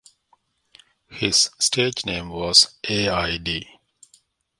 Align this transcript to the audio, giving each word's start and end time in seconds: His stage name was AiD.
His 1.11 1.51
stage 1.59 2.07
name 2.07 2.29
was 2.29 2.73
AiD. 2.89 3.67